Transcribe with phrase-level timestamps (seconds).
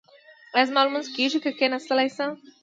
[0.55, 2.31] ایا زما لمونځ کیږي که کیناستلی نشم؟